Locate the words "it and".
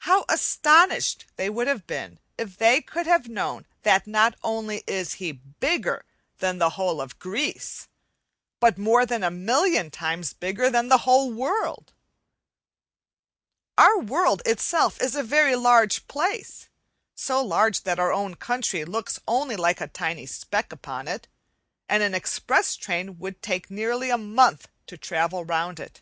21.06-22.02